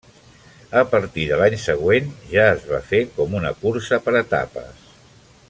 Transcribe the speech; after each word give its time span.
A 0.79 0.81
partir 0.93 1.25
de 1.31 1.37
l'any 1.41 1.55
següent 1.65 2.09
ja 2.31 2.47
es 2.55 2.65
va 2.71 2.81
fer 2.89 3.03
com 3.19 3.37
una 3.43 3.53
cursa 3.61 4.01
per 4.09 4.19
etapes. 4.25 4.91